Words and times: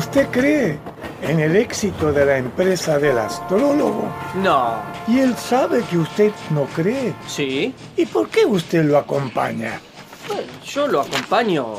¿Usted 0.00 0.28
cree 0.30 0.78
en 1.20 1.40
el 1.40 1.56
éxito 1.56 2.10
de 2.10 2.24
la 2.24 2.38
empresa 2.38 2.98
del 2.98 3.18
astrólogo? 3.18 4.10
No. 4.42 4.76
Y 5.06 5.18
él 5.18 5.36
sabe 5.36 5.82
que 5.82 5.98
usted 5.98 6.32
no 6.48 6.64
cree. 6.74 7.12
Sí. 7.28 7.74
¿Y 7.98 8.06
por 8.06 8.30
qué 8.30 8.46
usted 8.46 8.82
lo 8.86 8.96
acompaña? 8.96 9.78
Bueno, 10.26 10.50
yo 10.64 10.88
lo 10.88 11.02
acompaño 11.02 11.74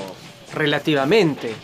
relativamente. 0.53 1.55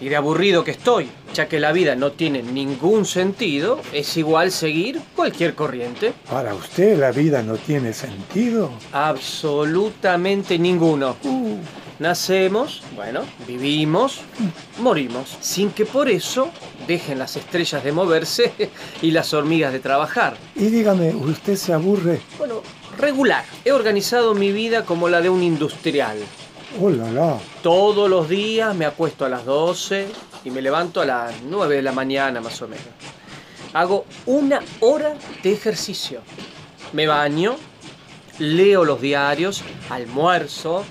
Y 0.00 0.08
de 0.08 0.16
aburrido 0.16 0.64
que 0.64 0.70
estoy, 0.70 1.10
ya 1.34 1.46
que 1.46 1.60
la 1.60 1.72
vida 1.72 1.94
no 1.94 2.12
tiene 2.12 2.42
ningún 2.42 3.04
sentido, 3.04 3.80
es 3.92 4.16
igual 4.16 4.50
seguir 4.50 5.02
cualquier 5.14 5.54
corriente. 5.54 6.14
¿Para 6.30 6.54
usted 6.54 6.98
la 6.98 7.10
vida 7.10 7.42
no 7.42 7.56
tiene 7.56 7.92
sentido? 7.92 8.70
Absolutamente 8.92 10.58
ninguno. 10.58 11.16
Nacemos, 11.98 12.82
bueno, 12.94 13.22
vivimos, 13.46 14.20
morimos, 14.78 15.36
sin 15.40 15.70
que 15.70 15.84
por 15.84 16.08
eso 16.08 16.50
dejen 16.86 17.18
las 17.18 17.36
estrellas 17.36 17.82
de 17.82 17.90
moverse 17.90 18.52
y 19.02 19.10
las 19.10 19.34
hormigas 19.34 19.72
de 19.72 19.80
trabajar. 19.80 20.36
y 20.54 20.66
dígame, 20.66 21.12
¿usted 21.14 21.56
se 21.56 21.72
aburre? 21.72 22.20
Bueno, 22.38 22.62
regular. 22.96 23.44
He 23.64 23.72
organizado 23.72 24.34
mi 24.34 24.52
vida 24.52 24.84
como 24.84 25.08
la 25.08 25.20
de 25.20 25.28
un 25.28 25.42
industrial. 25.42 26.18
¡Oh, 26.80 26.88
la, 26.88 27.10
la! 27.10 27.38
Todos 27.62 28.08
los 28.08 28.28
días 28.28 28.76
me 28.76 28.84
acuesto 28.84 29.24
a 29.24 29.28
las 29.28 29.44
12 29.44 30.06
y 30.44 30.50
me 30.50 30.62
levanto 30.62 31.00
a 31.00 31.04
las 31.06 31.32
9 31.42 31.76
de 31.76 31.82
la 31.82 31.92
mañana 31.92 32.40
más 32.40 32.62
o 32.62 32.68
menos. 32.68 32.84
Hago 33.72 34.04
una 34.26 34.60
hora 34.80 35.14
de 35.42 35.52
ejercicio. 35.52 36.20
Me 36.92 37.06
baño, 37.06 37.56
leo 38.38 38.84
los 38.84 39.00
diarios, 39.00 39.62
almuerzo, 39.90 40.84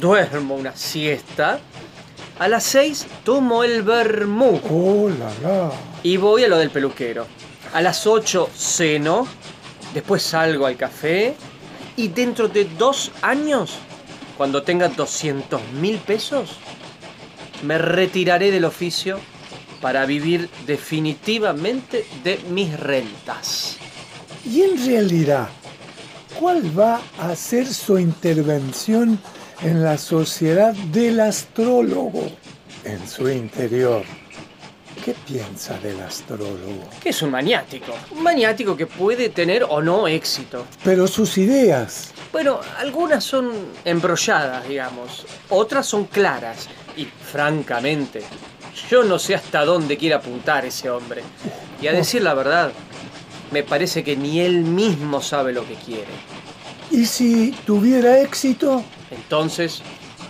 duermo 0.00 0.54
una 0.54 0.76
siesta. 0.76 1.60
A 2.38 2.48
las 2.48 2.64
6 2.64 3.06
tomo 3.24 3.64
el 3.64 3.82
vermú 3.82 4.60
¡Oh, 4.70 5.08
la, 5.08 5.48
la! 5.48 5.72
y 6.02 6.16
voy 6.16 6.44
a 6.44 6.48
lo 6.48 6.58
del 6.58 6.70
peluquero. 6.70 7.26
A 7.72 7.82
las 7.82 8.06
8 8.06 8.48
ceno, 8.54 9.26
después 9.92 10.22
salgo 10.22 10.66
al 10.66 10.76
café 10.76 11.34
y 11.96 12.08
dentro 12.08 12.48
de 12.48 12.64
dos 12.64 13.10
años, 13.22 13.74
cuando 14.36 14.62
tenga 14.62 14.88
200 14.88 15.60
mil 15.80 15.98
pesos, 15.98 16.56
me 17.64 17.76
retiraré 17.76 18.52
del 18.52 18.64
oficio 18.64 19.18
para 19.80 20.06
vivir 20.06 20.48
definitivamente 20.66 22.06
de 22.22 22.38
mis 22.50 22.78
rentas. 22.78 23.78
Y 24.44 24.62
en 24.62 24.86
realidad, 24.86 25.48
¿cuál 26.38 26.78
va 26.78 27.00
a 27.18 27.34
ser 27.34 27.66
su 27.66 27.98
intervención 27.98 29.18
en 29.62 29.82
la 29.82 29.98
sociedad 29.98 30.74
del 30.92 31.20
astrólogo? 31.20 32.30
En 32.84 33.06
su 33.08 33.28
interior, 33.28 34.02
¿qué 35.04 35.14
piensa 35.26 35.78
del 35.78 36.00
astrólogo? 36.00 36.88
Que 37.02 37.10
es 37.10 37.22
un 37.22 37.30
maniático. 37.30 37.92
Un 38.10 38.22
maniático 38.22 38.76
que 38.76 38.86
puede 38.86 39.28
tener 39.30 39.64
o 39.68 39.82
no 39.82 40.06
éxito. 40.06 40.64
Pero 40.84 41.06
sus 41.06 41.38
ideas, 41.38 42.12
Bueno, 42.32 42.60
algunas 42.78 43.24
son 43.24 43.50
embrolladas, 43.84 44.68
digamos. 44.68 45.26
Otras 45.48 45.86
son 45.86 46.04
claras. 46.04 46.68
Y 46.96 47.04
francamente, 47.04 48.22
yo 48.90 49.02
no 49.02 49.18
sé 49.18 49.34
hasta 49.34 49.64
dónde 49.64 49.96
quiere 49.96 50.14
apuntar 50.14 50.64
ese 50.66 50.90
hombre. 50.90 51.22
Y 51.80 51.86
a 51.86 51.92
decir 51.92 52.22
la 52.22 52.34
verdad, 52.34 52.72
me 53.50 53.62
parece 53.62 54.04
que 54.04 54.16
ni 54.16 54.40
él 54.40 54.62
mismo 54.62 55.22
sabe 55.22 55.52
lo 55.52 55.66
que 55.66 55.74
quiere. 55.74 56.38
¿y 56.90 57.04
si 57.06 57.50
tuviera 57.66 58.20
éxito? 58.20 58.82
Entonces, 59.10 59.82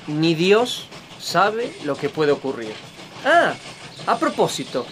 ni 0.07 0.35
Dios 0.35 0.87
sabe 1.21 1.73
lo 1.85 1.97
que 1.97 2.09
puede 2.09 2.33
ocurrir. 2.33 2.73
Ah, 3.25 3.55
a 4.07 4.19
propósito, 4.19 4.87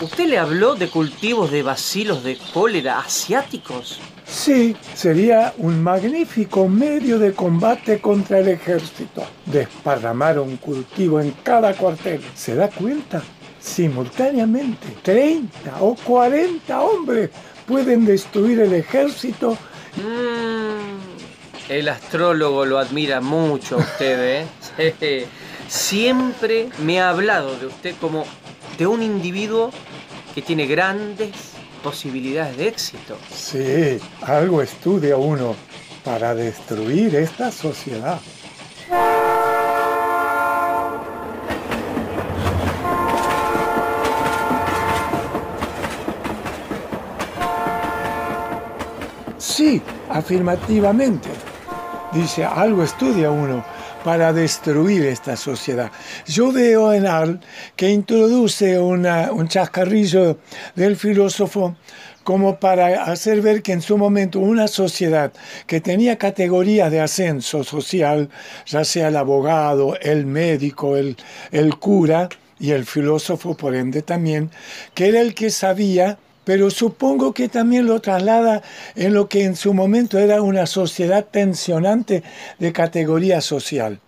¿usted 0.00 0.26
le 0.26 0.38
habló 0.38 0.74
de 0.74 0.88
cultivos 0.88 1.50
de 1.50 1.62
bacilos 1.62 2.24
de 2.24 2.38
cólera 2.52 2.98
asiáticos? 2.98 4.00
Sí, 4.26 4.76
sería 4.94 5.52
un 5.58 5.82
magnífico 5.82 6.68
medio 6.68 7.18
de 7.18 7.32
combate 7.32 8.00
contra 8.00 8.38
el 8.38 8.48
ejército. 8.48 9.24
Desparramar 9.44 10.38
un 10.38 10.56
cultivo 10.56 11.20
en 11.20 11.32
cada 11.42 11.74
cuartel. 11.74 12.20
¿Se 12.34 12.54
da 12.54 12.68
cuenta? 12.68 13.22
Simultáneamente, 13.60 14.86
30 15.02 15.82
o 15.82 15.94
40 15.94 16.80
hombres 16.80 17.30
pueden 17.66 18.04
destruir 18.04 18.60
el 18.60 18.72
ejército. 18.72 19.58
Mm, 19.96 20.59
el 21.70 21.88
astrólogo 21.88 22.66
lo 22.66 22.78
admira 22.78 23.20
mucho 23.20 23.76
a 23.76 23.78
usted, 23.78 24.44
¿eh? 24.76 25.26
Siempre 25.68 26.68
me 26.80 27.00
ha 27.00 27.10
hablado 27.10 27.56
de 27.56 27.66
usted 27.66 27.94
como 28.00 28.24
de 28.76 28.88
un 28.88 29.04
individuo 29.04 29.70
que 30.34 30.42
tiene 30.42 30.66
grandes 30.66 31.30
posibilidades 31.80 32.56
de 32.56 32.68
éxito. 32.68 33.16
Sí, 33.32 34.00
algo 34.22 34.62
estudia 34.62 35.16
uno 35.16 35.54
para 36.04 36.34
destruir 36.34 37.14
esta 37.14 37.52
sociedad. 37.52 38.20
Sí, 49.38 49.80
afirmativamente. 50.08 51.29
Dice, 52.12 52.44
algo 52.44 52.82
estudia 52.82 53.30
uno 53.30 53.64
para 54.02 54.32
destruir 54.32 55.06
esta 55.06 55.36
sociedad. 55.36 55.92
Yo 56.26 56.50
veo 56.50 56.92
en 56.92 57.06
Al 57.06 57.40
que 57.76 57.90
introduce 57.90 58.80
un 58.80 59.46
chascarrillo 59.46 60.38
del 60.74 60.96
filósofo 60.96 61.76
como 62.24 62.58
para 62.58 63.04
hacer 63.04 63.40
ver 63.40 63.62
que 63.62 63.72
en 63.72 63.80
su 63.80 63.96
momento 63.96 64.40
una 64.40 64.66
sociedad 64.66 65.32
que 65.68 65.80
tenía 65.80 66.18
categorías 66.18 66.90
de 66.90 67.00
ascenso 67.00 67.62
social, 67.62 68.28
ya 68.66 68.84
sea 68.84 69.08
el 69.08 69.16
abogado, 69.16 69.96
el 70.00 70.26
médico, 70.26 70.96
el 70.96 71.16
cura 71.78 72.28
y 72.58 72.72
el 72.72 72.86
filósofo 72.86 73.56
por 73.56 73.76
ende 73.76 74.02
también, 74.02 74.50
que 74.94 75.08
era 75.08 75.20
el 75.20 75.32
que 75.34 75.50
sabía 75.50 76.18
pero 76.44 76.70
supongo 76.70 77.34
que 77.34 77.48
también 77.48 77.86
lo 77.86 78.00
traslada 78.00 78.62
en 78.96 79.14
lo 79.14 79.28
que 79.28 79.44
en 79.44 79.56
su 79.56 79.74
momento 79.74 80.18
era 80.18 80.42
una 80.42 80.66
sociedad 80.66 81.26
tensionante 81.30 82.22
de 82.58 82.72
categoría 82.72 83.40
social. 83.40 84.00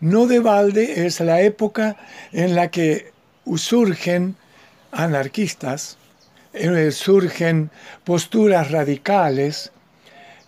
No 0.00 0.26
de 0.26 0.38
balde 0.38 1.06
es 1.06 1.20
la 1.20 1.40
época 1.40 1.96
en 2.32 2.54
la 2.54 2.70
que 2.70 3.12
surgen 3.56 4.36
anarquistas, 4.92 5.96
surgen 6.90 7.70
posturas 8.04 8.70
radicales 8.70 9.72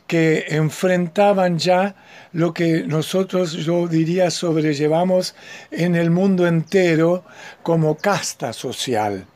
que 0.07 0.47
enfrentaban 0.49 1.59
ya 1.59 1.95
lo 2.33 2.53
que 2.53 2.83
nosotros, 2.83 3.53
yo 3.53 3.87
diría, 3.87 4.31
sobrellevamos 4.31 5.35
en 5.71 5.95
el 5.95 6.11
mundo 6.11 6.47
entero 6.47 7.25
como 7.63 7.97
casta 7.97 8.53
social 8.53 9.27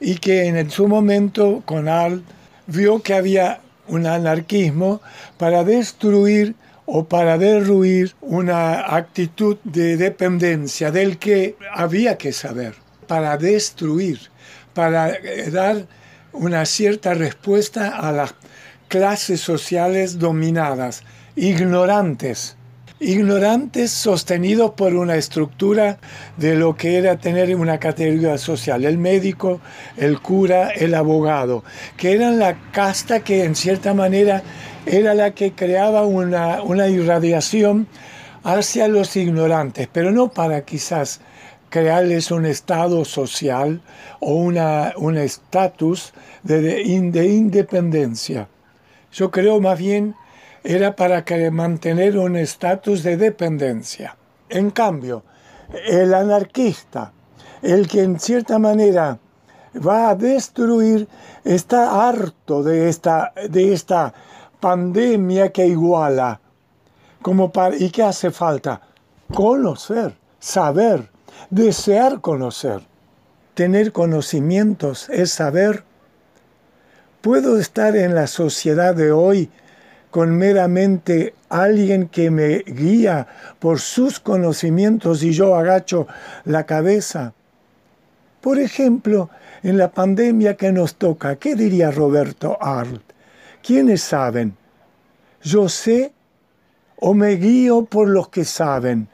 y 0.00 0.16
que 0.16 0.46
en 0.46 0.70
su 0.70 0.88
momento 0.88 1.62
Conal 1.64 2.22
vio 2.66 3.02
que 3.02 3.14
había 3.14 3.60
un 3.86 4.06
anarquismo 4.06 5.00
para 5.38 5.64
destruir 5.64 6.54
o 6.86 7.04
para 7.04 7.38
derruir 7.38 8.14
una 8.20 8.94
actitud 8.96 9.56
de 9.64 9.96
dependencia 9.96 10.90
del 10.90 11.18
que 11.18 11.56
había 11.72 12.18
que 12.18 12.32
saber, 12.32 12.74
para 13.06 13.36
destruir, 13.38 14.20
para 14.74 15.10
eh, 15.10 15.50
dar 15.50 15.86
una 16.32 16.66
cierta 16.66 17.14
respuesta 17.14 17.96
a 17.96 18.12
las 18.12 18.34
clases 18.88 19.40
sociales 19.40 20.18
dominadas, 20.18 21.02
ignorantes, 21.36 22.56
ignorantes 23.04 23.90
sostenidos 23.90 24.72
por 24.72 24.94
una 24.94 25.16
estructura 25.16 25.98
de 26.38 26.54
lo 26.54 26.74
que 26.74 26.96
era 26.96 27.18
tener 27.18 27.54
una 27.54 27.78
categoría 27.78 28.38
social, 28.38 28.84
el 28.84 28.98
médico, 28.98 29.60
el 29.96 30.20
cura, 30.20 30.70
el 30.70 30.94
abogado, 30.94 31.64
que 31.96 32.12
eran 32.12 32.38
la 32.38 32.56
casta 32.72 33.20
que 33.20 33.44
en 33.44 33.54
cierta 33.54 33.92
manera 33.92 34.42
era 34.86 35.14
la 35.14 35.32
que 35.32 35.52
creaba 35.52 36.06
una, 36.06 36.62
una 36.62 36.88
irradiación 36.88 37.86
hacia 38.42 38.88
los 38.88 39.16
ignorantes, 39.16 39.88
pero 39.92 40.10
no 40.10 40.30
para 40.30 40.64
quizás 40.64 41.20
crearles 41.68 42.30
un 42.30 42.46
estado 42.46 43.04
social 43.04 43.80
o 44.20 44.34
una, 44.34 44.92
un 44.96 45.18
estatus 45.18 46.12
de, 46.42 46.60
de, 46.60 47.10
de 47.10 47.26
independencia. 47.26 48.48
Yo 49.12 49.30
creo 49.30 49.60
más 49.60 49.78
bien 49.78 50.14
era 50.64 50.96
para 50.96 51.24
que 51.24 51.50
mantener 51.50 52.16
un 52.16 52.36
estatus 52.36 53.02
de 53.02 53.18
dependencia. 53.18 54.16
En 54.48 54.70
cambio, 54.70 55.22
el 55.86 56.14
anarquista, 56.14 57.12
el 57.60 57.86
que 57.86 58.02
en 58.02 58.18
cierta 58.18 58.58
manera 58.58 59.18
va 59.86 60.08
a 60.08 60.14
destruir, 60.14 61.06
está 61.44 62.08
harto 62.08 62.62
de 62.62 62.88
esta, 62.88 63.34
de 63.48 63.74
esta 63.74 64.14
pandemia 64.58 65.52
que 65.52 65.66
iguala. 65.66 66.40
Como 67.20 67.52
¿Y 67.78 67.90
qué 67.90 68.02
hace 68.02 68.30
falta? 68.30 68.80
Conocer, 69.32 70.16
saber, 70.38 71.10
desear 71.50 72.20
conocer. 72.20 72.82
tener 73.54 73.92
conocimientos, 73.92 75.08
es 75.10 75.30
saber. 75.30 75.84
Puedo 77.20 77.58
estar 77.58 77.96
en 77.96 78.14
la 78.14 78.26
sociedad 78.26 78.96
de 78.96 79.12
hoy 79.12 79.48
con 80.14 80.30
meramente 80.38 81.34
alguien 81.48 82.06
que 82.06 82.30
me 82.30 82.58
guía 82.58 83.26
por 83.58 83.80
sus 83.80 84.20
conocimientos 84.20 85.24
y 85.24 85.32
yo 85.32 85.56
agacho 85.56 86.06
la 86.44 86.66
cabeza. 86.66 87.32
Por 88.40 88.60
ejemplo, 88.60 89.28
en 89.64 89.76
la 89.76 89.90
pandemia 89.90 90.56
que 90.56 90.70
nos 90.70 90.94
toca, 90.94 91.34
¿qué 91.34 91.56
diría 91.56 91.90
Roberto 91.90 92.56
Arlt? 92.60 93.02
¿Quiénes 93.60 94.02
saben? 94.02 94.56
¿Yo 95.42 95.68
sé 95.68 96.12
o 96.94 97.12
me 97.12 97.30
guío 97.30 97.84
por 97.84 98.08
los 98.08 98.28
que 98.28 98.44
saben? 98.44 99.08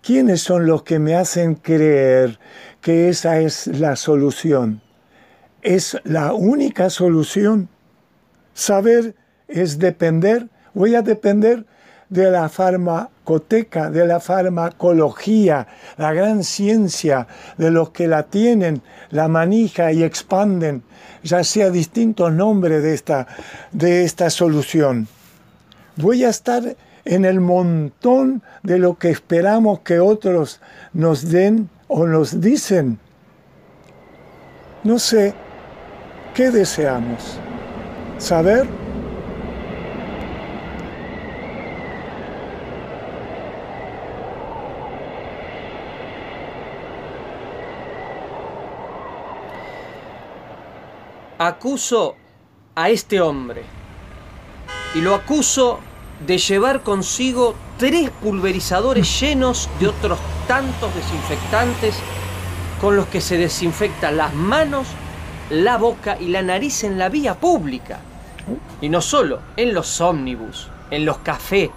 ¿Quiénes 0.00 0.40
son 0.40 0.64
los 0.64 0.84
que 0.84 0.98
me 0.98 1.16
hacen 1.16 1.56
creer 1.56 2.38
que 2.80 3.10
esa 3.10 3.40
es 3.40 3.66
la 3.66 3.94
solución? 3.94 4.80
¿Es 5.60 5.98
la 6.04 6.32
única 6.32 6.88
solución? 6.88 7.68
Saber 8.54 9.14
es 9.48 9.78
depender. 9.78 10.48
Voy 10.74 10.94
a 10.94 11.02
depender 11.02 11.64
de 12.08 12.30
la 12.30 12.48
farmacoteca, 12.48 13.90
de 13.90 14.06
la 14.06 14.20
farmacología, 14.20 15.66
la 15.96 16.12
gran 16.12 16.44
ciencia 16.44 17.26
de 17.58 17.70
los 17.70 17.90
que 17.90 18.06
la 18.06 18.24
tienen, 18.24 18.82
la 19.10 19.28
manija 19.28 19.92
y 19.92 20.02
expanden, 20.02 20.82
ya 21.22 21.42
sea 21.42 21.70
distintos 21.70 22.32
nombres 22.32 22.82
de 22.82 22.94
esta, 22.94 23.26
de 23.72 24.04
esta 24.04 24.30
solución. 24.30 25.08
Voy 25.96 26.24
a 26.24 26.28
estar 26.28 26.76
en 27.04 27.24
el 27.24 27.40
montón 27.40 28.42
de 28.62 28.78
lo 28.78 28.98
que 28.98 29.10
esperamos 29.10 29.80
que 29.80 29.98
otros 29.98 30.60
nos 30.92 31.30
den 31.30 31.70
o 31.88 32.06
nos 32.06 32.40
dicen. 32.40 32.98
No 34.84 34.98
sé, 34.98 35.34
¿qué 36.34 36.50
deseamos? 36.50 37.38
¿Saber? 38.18 38.85
Acuso 51.38 52.16
a 52.74 52.88
este 52.88 53.20
hombre 53.20 53.62
y 54.94 55.02
lo 55.02 55.14
acuso 55.14 55.80
de 56.26 56.38
llevar 56.38 56.82
consigo 56.82 57.54
tres 57.76 58.08
pulverizadores 58.08 59.20
llenos 59.20 59.68
de 59.78 59.88
otros 59.88 60.18
tantos 60.48 60.94
desinfectantes 60.94 61.98
con 62.80 62.96
los 62.96 63.06
que 63.08 63.20
se 63.20 63.36
desinfectan 63.36 64.16
las 64.16 64.32
manos, 64.32 64.86
la 65.50 65.76
boca 65.76 66.16
y 66.18 66.28
la 66.28 66.40
nariz 66.40 66.84
en 66.84 66.96
la 66.96 67.10
vía 67.10 67.34
pública. 67.34 67.98
Y 68.80 68.88
no 68.88 69.02
solo, 69.02 69.40
en 69.58 69.74
los 69.74 70.00
ómnibus, 70.00 70.70
en 70.90 71.04
los 71.04 71.18
cafés, 71.18 71.68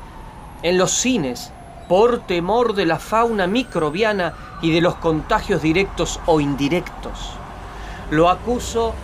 en 0.64 0.78
los 0.78 0.92
cines, 0.92 1.52
por 1.90 2.20
temor 2.20 2.76
de 2.76 2.86
la 2.86 2.98
fauna 2.98 3.46
microbiana 3.46 4.34
y 4.62 4.72
de 4.72 4.80
los 4.80 4.96
contagios 4.96 5.62
directos 5.62 6.22
o 6.28 6.40
indirectos. 6.40 7.32
Lo 8.10 8.30
acuso 8.30 8.96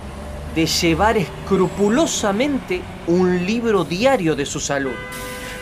de 0.55 0.65
llevar 0.65 1.17
escrupulosamente 1.17 2.81
un 3.07 3.45
libro 3.45 3.83
diario 3.83 4.35
de 4.35 4.45
su 4.45 4.61
salud, 4.61 4.93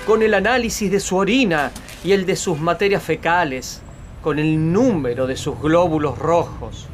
con 0.05 0.21
el 0.21 0.35
análisis 0.35 0.91
de 0.91 0.99
su 0.99 1.17
orina 1.17 1.71
y 2.03 2.11
el 2.11 2.27
de 2.27 2.35
sus 2.35 2.59
materias 2.59 3.01
fecales, 3.01 3.81
con 4.21 4.37
el 4.37 4.71
número 4.71 5.25
de 5.25 5.35
sus 5.35 5.59
glóbulos 5.59 6.19
rojos, 6.19 6.87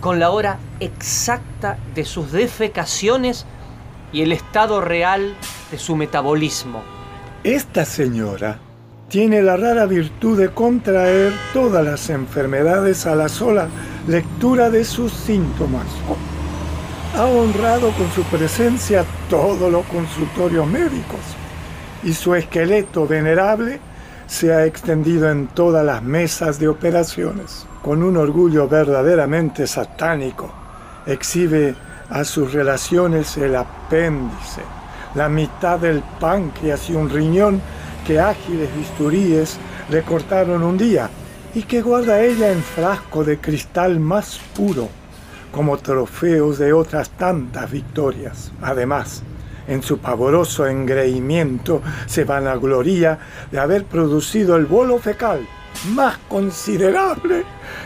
con 0.00 0.20
la 0.20 0.30
hora 0.30 0.58
exacta 0.80 1.78
de 1.94 2.04
sus 2.04 2.30
defecaciones 2.30 3.46
y 4.12 4.20
el 4.20 4.32
estado 4.32 4.80
real 4.80 5.34
de 5.70 5.78
su 5.78 5.96
metabolismo. 5.96 6.82
Esta 7.42 7.86
señora 7.86 8.58
tiene 9.08 9.42
la 9.42 9.56
rara 9.56 9.86
virtud 9.86 10.38
de 10.38 10.50
contraer 10.50 11.32
todas 11.54 11.84
las 11.84 12.10
enfermedades 12.10 13.06
a 13.06 13.14
la 13.14 13.28
sola 13.28 13.68
lectura 14.06 14.68
de 14.68 14.84
sus 14.84 15.12
síntomas 15.12 15.86
ha 17.20 17.26
honrado 17.26 17.90
con 17.90 18.10
su 18.12 18.22
presencia 18.22 19.04
todos 19.28 19.70
los 19.70 19.84
consultorios 19.86 20.66
médicos 20.66 21.20
y 22.02 22.14
su 22.14 22.34
esqueleto 22.34 23.06
venerable 23.06 23.78
se 24.26 24.54
ha 24.54 24.64
extendido 24.64 25.30
en 25.30 25.48
todas 25.48 25.84
las 25.84 26.02
mesas 26.02 26.58
de 26.58 26.68
operaciones. 26.68 27.66
Con 27.82 28.02
un 28.02 28.16
orgullo 28.16 28.68
verdaderamente 28.68 29.66
satánico, 29.66 30.50
exhibe 31.04 31.74
a 32.08 32.24
sus 32.24 32.54
relaciones 32.54 33.36
el 33.36 33.54
apéndice, 33.54 34.62
la 35.14 35.28
mitad 35.28 35.78
del 35.78 36.02
páncreas 36.18 36.88
y 36.88 36.94
un 36.94 37.10
riñón 37.10 37.60
que 38.06 38.18
ágiles 38.18 38.74
bisturíes 38.74 39.58
le 39.90 40.02
cortaron 40.04 40.62
un 40.62 40.78
día 40.78 41.10
y 41.54 41.64
que 41.64 41.82
guarda 41.82 42.22
ella 42.22 42.50
en 42.50 42.62
frasco 42.62 43.24
de 43.24 43.38
cristal 43.38 44.00
más 44.00 44.40
puro 44.56 44.99
como 45.52 45.78
trofeos 45.78 46.58
de 46.58 46.72
otras 46.72 47.10
tantas 47.10 47.70
victorias. 47.70 48.52
Además, 48.62 49.22
en 49.66 49.82
su 49.82 49.98
pavoroso 49.98 50.66
engreimiento 50.66 51.82
se 52.06 52.24
vanagloria 52.24 53.18
de 53.50 53.58
haber 53.58 53.84
producido 53.84 54.56
el 54.56 54.66
bolo 54.66 54.98
fecal 54.98 55.46
más 55.88 56.18
considerable 56.28 57.44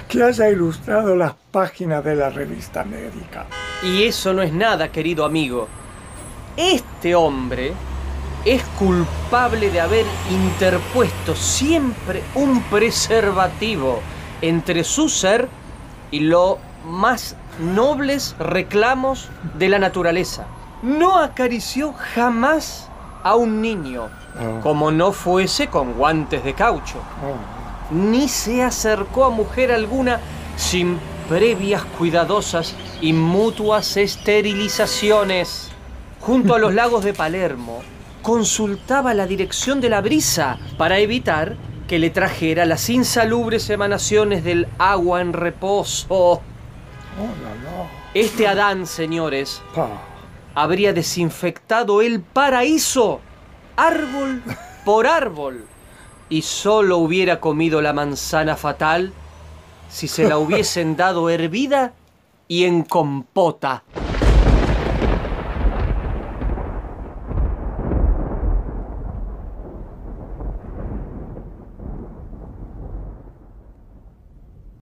que 0.08 0.22
haya 0.22 0.48
ilustrado 0.48 1.14
las 1.16 1.34
páginas 1.50 2.04
de 2.04 2.16
la 2.16 2.30
revista 2.30 2.84
médica. 2.84 3.46
Y 3.82 4.04
eso 4.04 4.32
no 4.32 4.42
es 4.42 4.52
nada, 4.52 4.90
querido 4.90 5.24
amigo. 5.24 5.68
Este 6.56 7.14
hombre 7.14 7.72
es 8.44 8.62
culpable 8.78 9.70
de 9.70 9.80
haber 9.80 10.04
interpuesto 10.30 11.34
siempre 11.34 12.22
un 12.34 12.62
preservativo 12.64 14.00
entre 14.40 14.84
su 14.84 15.08
ser 15.08 15.48
y 16.10 16.20
lo 16.20 16.58
más 16.86 17.36
nobles 17.58 18.34
reclamos 18.38 19.28
de 19.58 19.68
la 19.68 19.78
naturaleza. 19.78 20.46
No 20.82 21.18
acarició 21.18 21.94
jamás 22.14 22.88
a 23.22 23.36
un 23.36 23.62
niño, 23.62 24.08
ah. 24.36 24.60
como 24.62 24.90
no 24.90 25.12
fuese 25.12 25.68
con 25.68 25.94
guantes 25.94 26.44
de 26.44 26.54
caucho. 26.54 26.98
Ah. 26.98 27.90
Ni 27.90 28.28
se 28.28 28.62
acercó 28.62 29.24
a 29.24 29.30
mujer 29.30 29.72
alguna 29.72 30.20
sin 30.56 30.98
previas 31.28 31.84
cuidadosas 31.98 32.74
y 33.00 33.12
mutuas 33.12 33.96
esterilizaciones. 33.96 35.70
Junto 36.20 36.54
a 36.54 36.58
los 36.58 36.74
lagos 36.80 37.04
de 37.04 37.14
Palermo, 37.14 37.82
consultaba 38.22 39.14
la 39.14 39.26
dirección 39.26 39.80
de 39.80 39.90
la 39.90 40.00
brisa 40.00 40.58
para 40.78 40.98
evitar 40.98 41.56
que 41.86 41.98
le 41.98 42.10
trajera 42.10 42.64
las 42.64 42.88
insalubres 42.88 43.68
emanaciones 43.70 44.44
del 44.44 44.66
agua 44.78 45.20
en 45.20 45.32
reposo. 45.32 46.40
Este 48.14 48.46
Adán, 48.46 48.86
señores, 48.86 49.62
habría 50.54 50.92
desinfectado 50.92 52.02
el 52.02 52.20
paraíso, 52.20 53.20
árbol 53.76 54.42
por 54.84 55.06
árbol, 55.06 55.66
y 56.28 56.42
solo 56.42 56.98
hubiera 56.98 57.40
comido 57.40 57.82
la 57.82 57.92
manzana 57.92 58.56
fatal 58.56 59.12
si 59.88 60.08
se 60.08 60.28
la 60.28 60.38
hubiesen 60.38 60.96
dado 60.96 61.30
hervida 61.30 61.92
y 62.48 62.64
en 62.64 62.82
compota. 62.82 63.84